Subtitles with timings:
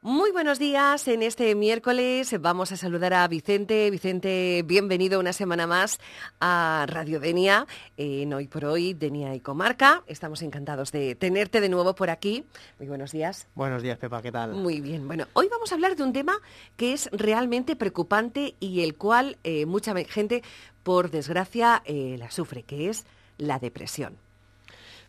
[0.00, 1.08] Muy buenos días.
[1.08, 3.90] En este miércoles vamos a saludar a Vicente.
[3.90, 5.98] Vicente, bienvenido una semana más
[6.38, 10.04] a Radio Denia, en Hoy por Hoy, Denia y Comarca.
[10.06, 12.44] Estamos encantados de tenerte de nuevo por aquí.
[12.78, 13.48] Muy buenos días.
[13.56, 14.52] Buenos días, Pepa, ¿qué tal?
[14.52, 15.08] Muy bien.
[15.08, 16.38] Bueno, hoy vamos a hablar de un tema
[16.76, 20.44] que es realmente preocupante y el cual eh, mucha gente,
[20.84, 23.04] por desgracia, eh, la sufre, que es
[23.36, 24.16] la depresión.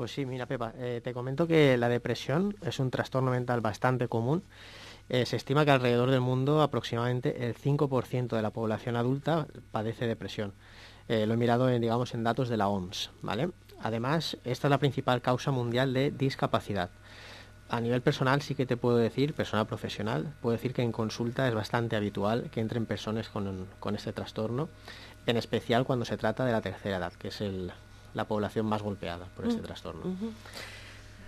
[0.00, 4.08] Pues sí, mira Pepa, eh, te comento que la depresión es un trastorno mental bastante
[4.08, 4.42] común.
[5.10, 10.06] Eh, se estima que alrededor del mundo aproximadamente el 5% de la población adulta padece
[10.06, 10.54] depresión.
[11.06, 13.50] Eh, lo he mirado en, digamos, en datos de la OMS, ¿vale?
[13.82, 16.88] Además, esta es la principal causa mundial de discapacidad.
[17.68, 21.46] A nivel personal sí que te puedo decir, personal profesional, puedo decir que en consulta
[21.46, 24.70] es bastante habitual que entren personas con, con este trastorno,
[25.26, 27.70] en especial cuando se trata de la tercera edad, que es el,
[28.14, 30.16] la población más golpeada por este trastorno.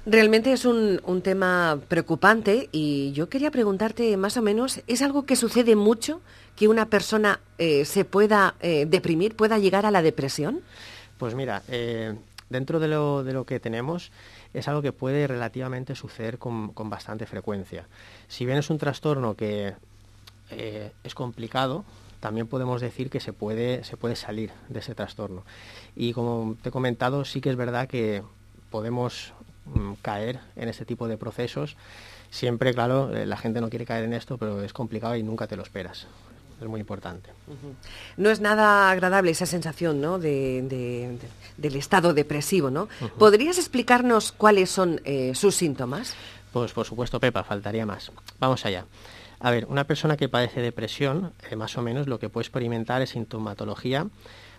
[0.04, 5.36] Realmente es un, tema preocupante y yo quería preguntarte más o menos, ¿es algo que
[5.36, 6.20] sucede mucho
[6.56, 10.60] que una persona eh, se pueda eh, deprimir, pueda llegar a la depresión?
[11.18, 12.16] Pues mira, eh,
[12.50, 14.10] dentro de lo, de lo, que tenemos
[14.52, 17.86] es algo que puede relativamente suceder con, con bastante frecuencia.
[18.26, 19.74] Si bien es un trastorno que
[20.50, 21.84] es complicado,
[22.22, 25.42] también podemos decir que se puede, se puede salir de ese trastorno.
[25.96, 28.22] Y como te he comentado, sí que es verdad que
[28.70, 29.32] podemos
[29.64, 31.76] mm, caer en este tipo de procesos.
[32.30, 35.48] Siempre, claro, eh, la gente no quiere caer en esto, pero es complicado y nunca
[35.48, 36.06] te lo esperas.
[36.60, 37.28] Es muy importante.
[38.16, 40.20] No es nada agradable esa sensación ¿no?
[40.20, 41.18] de,
[41.56, 42.70] del estado depresivo.
[42.70, 42.88] ¿no?
[43.18, 46.14] ¿Podrías explicarnos cuáles son eh, sus síntomas?
[46.52, 48.12] Pues por supuesto, Pepa, faltaría más.
[48.38, 48.84] Vamos allá.
[49.44, 53.02] A ver, una persona que padece depresión, eh, más o menos lo que puede experimentar
[53.02, 54.06] es sintomatología,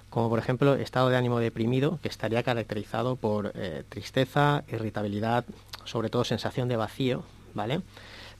[0.10, 5.46] como por ejemplo estado de ánimo deprimido, que estaría caracterizado por eh, tristeza, irritabilidad,
[5.86, 7.24] sobre todo sensación de vacío,
[7.54, 7.80] ¿vale?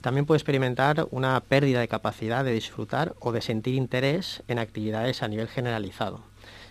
[0.02, 5.22] También puede experimentar una pérdida de capacidad de disfrutar o de sentir interés en actividades
[5.22, 6.20] a nivel generalizado.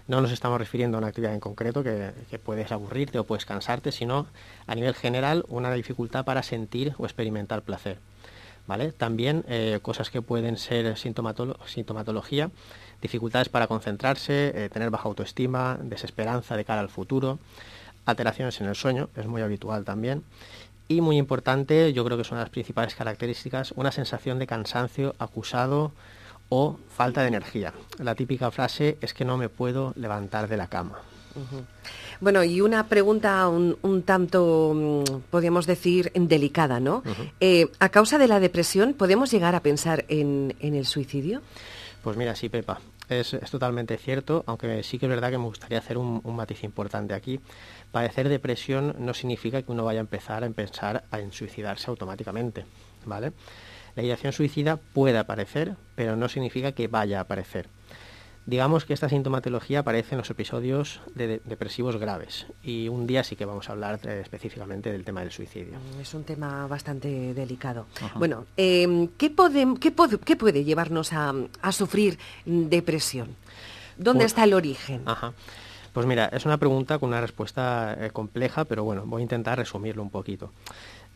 [0.07, 3.47] No nos estamos refiriendo a una actividad en concreto que, que, puedes aburrirte o puedes
[3.47, 4.27] cansarte, sino
[4.67, 7.97] a nivel general una dificultad para sentir o experimentar placer.
[8.97, 12.49] También eh, cosas que pueden ser sintomatología,
[13.01, 17.39] dificultades para concentrarse, eh, tener baja autoestima, desesperanza de cara al futuro,
[18.05, 20.23] alteraciones en el sueño, es muy habitual también.
[20.87, 25.91] Y muy importante, yo creo que son las principales características, una sensación de cansancio acusado
[26.49, 27.73] o falta de energía.
[27.99, 30.99] La típica frase es que no me puedo levantar de la cama.
[32.19, 37.03] Bueno, y una pregunta un, tanto, mm, podríamos decir, delicada, ¿no?
[37.39, 41.41] Eh, ¿A causa de la depresión podemos llegar a pensar en, el suicidio?
[42.03, 42.79] Pues mira, sí, Pepa.
[43.09, 47.13] Es, totalmente cierto, aunque sí que es verdad que me gustaría hacer un, matiz importante
[47.13, 47.39] aquí.
[47.91, 52.65] Padecer depresión no significa que uno vaya a empezar a pensar en suicidarse automáticamente,
[53.05, 53.33] ¿vale?
[53.95, 57.67] La ideación suicida puede aparecer, pero no significa que vaya a aparecer.
[58.45, 63.37] Digamos que esta sintomatología aparece en los episodios de depresivos graves y un día sí
[63.37, 65.79] que vamos a hablar eh, específicamente del tema del suicidio.
[65.79, 67.85] Mm, es un tema bastante delicado.
[68.15, 71.33] Bueno, em, ¿qué, puede llevarnos a,
[71.71, 73.29] sufrir depresión?
[73.97, 75.03] ¿Dónde pues está el origen?
[75.93, 79.59] Pues mira, es una pregunta con una respuesta eh, compleja, pero bueno, voy a intentar
[79.59, 80.51] resumirlo un poquito.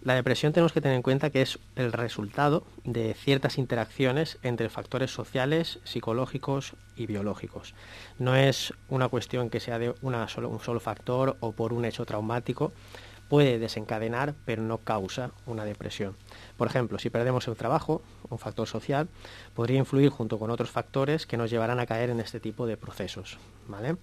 [0.04, 4.70] La depresión tenemos que tener en cuenta que es el resultado de ciertas interacciones entre
[4.70, 7.74] factores sociales, psicológicos y biológicos.
[8.20, 12.72] No es una cuestión que sea de un solo factor o por un hecho traumático.
[13.30, 16.16] Puede desencadenar, pero no causa una depresión.
[16.56, 19.10] Por ejemplo, si perdemos el trabajo, un factor social,
[19.54, 22.78] podría influir junto con otros factores que nos llevarán a caer en este tipo de
[22.78, 23.38] procesos.
[23.68, 23.98] ¿vale?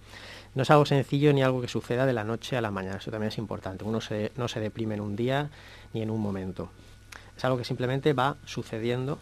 [0.53, 3.11] No es algo sencillo ni algo que suceda de la noche a la mañana, eso
[3.11, 3.83] también es importante.
[3.83, 3.99] Uno
[4.35, 5.49] no se deprime en un día
[5.93, 6.69] ni en un momento.
[7.35, 9.17] Es algo que simplemente va sucediendo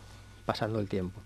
[0.46, 1.22] pasando el tiempo.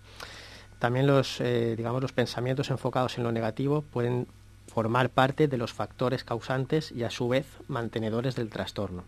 [0.78, 4.28] También los, eh, digamos, los pensamientos enfocados en lo negativo pueden
[4.68, 9.04] formar parte de los factores causantes y a su vez mantenedores del trastorno,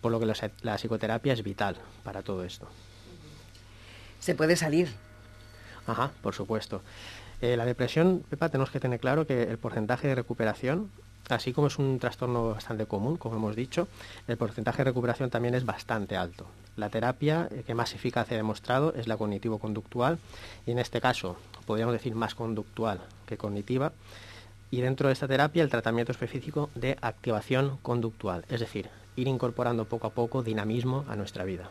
[0.00, 2.68] por lo que la psicoterapia es vital para todo esto.
[4.20, 4.88] ¿Se puede salir?
[5.86, 6.82] Ajá, por supuesto.
[7.40, 10.90] Eh, la depresión, Pepa, tenemos que tener claro que el porcentaje de recuperación,
[11.30, 13.88] así como es un trastorno bastante común, como hemos dicho,
[14.28, 16.46] el porcentaje de recuperación también es bastante alto.
[16.76, 20.18] La terapia eh, que más eficaz ha demostrado es la cognitivo-conductual
[20.66, 21.36] y en este caso
[21.66, 23.92] podríamos decir más conductual que cognitiva.
[24.70, 29.84] Y dentro de esta terapia el tratamiento específico de activación conductual, es decir, ir incorporando
[29.84, 31.68] poco a poco dinamismo a nuestra vida.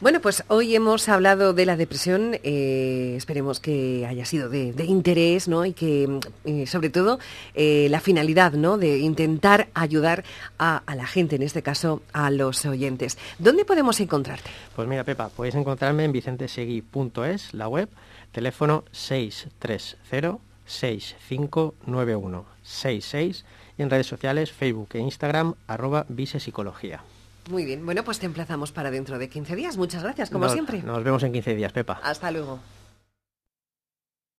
[0.00, 5.48] Bueno, pues hoy hemos hablado de la depresión, eh, esperemos que haya sido de, interés,
[5.48, 5.64] ¿no?
[5.64, 7.18] Y que, eh, sobre todo,
[7.54, 8.78] eh, la finalidad, ¿no?
[8.78, 10.24] De intentar ayudar
[10.58, 13.18] a, la gente, en este caso, a los oyentes.
[13.38, 14.50] ¿Dónde podemos encontrarte?
[14.74, 17.88] Pues mira, Pepa, podéis encontrarme en vicentesegui.es, la web,
[18.32, 23.44] teléfono 630 6591 66
[23.78, 27.02] y en redes sociales Facebook e Instagram arroba visepsicología.
[27.50, 29.76] Muy bien, bueno, pues te emplazamos para dentro de 15 días.
[29.76, 30.82] Muchas gracias, como siempre.
[30.82, 32.00] Nos vemos en 15 días, Pepa.
[32.02, 32.58] Hasta luego.